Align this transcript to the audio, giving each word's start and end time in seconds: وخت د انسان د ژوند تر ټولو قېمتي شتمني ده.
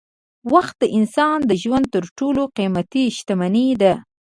وخت 0.53 0.75
د 0.81 0.85
انسان 0.97 1.37
د 1.45 1.51
ژوند 1.63 1.85
تر 1.93 2.03
ټولو 2.17 2.41
قېمتي 2.57 3.05
شتمني 3.17 3.67
ده. 3.81 3.93